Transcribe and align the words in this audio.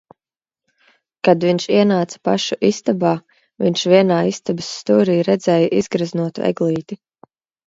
Kad 1.27 1.43
viņš 1.47 1.67
ienāca 1.79 2.21
pašu 2.29 2.57
istabā, 2.69 3.11
viņš 3.65 3.85
vienā 3.93 4.19
istabas 4.31 4.71
stūrī 4.79 5.19
redzēja 5.29 5.71
izgreznotu 5.83 6.47
eglīti. 6.51 7.01